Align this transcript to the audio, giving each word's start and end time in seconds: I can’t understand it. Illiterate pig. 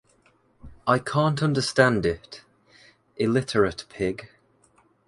I 0.87 0.97
can’t 0.97 1.43
understand 1.43 2.07
it. 2.07 2.41
Illiterate 3.17 3.85
pig. 3.89 4.29